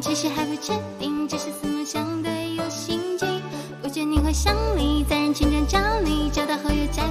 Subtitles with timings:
[0.00, 3.26] 其实还不确定只是四目相对有心悸
[3.82, 7.02] 不见你会想你在人群中找你找到后又假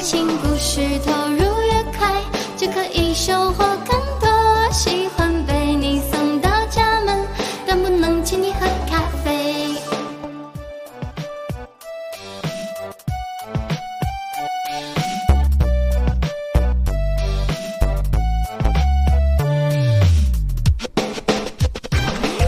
[0.00, 2.22] 情故事投入越快，
[2.56, 4.72] 就可以收获更多。
[4.72, 7.26] 喜欢被你送到家门，
[7.66, 9.74] 但不能请你喝咖啡。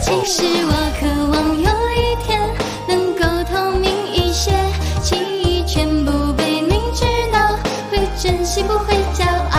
[0.00, 0.72] 其实我
[8.50, 9.59] 珍惜不会骄傲。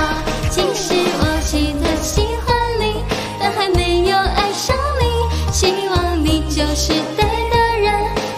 [0.50, 3.02] 其实我记得喜欢你，
[3.40, 7.94] 但还没有爱上你，希望你就是对的人，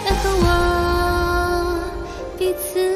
[0.06, 1.82] 能和我
[2.38, 2.93] 彼此。